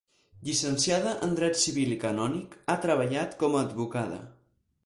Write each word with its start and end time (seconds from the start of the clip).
Llicenciada 0.45 1.11
en 1.27 1.35
Dret 1.41 1.59
Civil 1.65 1.93
i 1.97 1.99
Canònic, 2.05 2.57
ha 2.75 2.81
treballat 2.89 3.39
com 3.45 3.59
advocada. 3.65 4.23